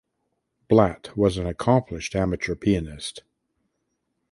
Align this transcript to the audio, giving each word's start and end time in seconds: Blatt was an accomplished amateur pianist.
Blatt 0.67 1.15
was 1.15 1.37
an 1.37 1.45
accomplished 1.45 2.15
amateur 2.15 2.55
pianist. 2.55 3.21